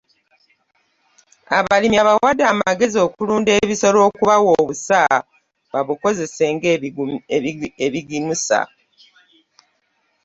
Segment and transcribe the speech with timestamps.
[1.57, 4.99] Abalimi abawadde amagezi okulunda ebisolo okubawa obusa
[5.73, 8.59] babukozese ng'ebigimusa.